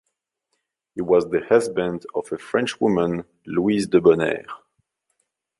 He 0.95 1.01
was 1.03 1.29
the 1.29 1.45
husband 1.47 2.07
of 2.15 2.31
a 2.31 2.39
Frenchwoman, 2.39 3.23
Louise 3.45 3.85
Debonaire. 3.85 4.47